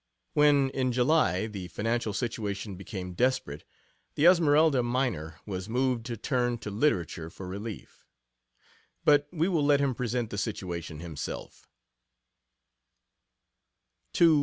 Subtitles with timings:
[0.33, 3.63] When, in July, the financial situation became desperate,
[4.15, 8.03] the Esmeralda miner was moved to turn to literature for relief.
[9.05, 11.69] But we will let him present the situation himself.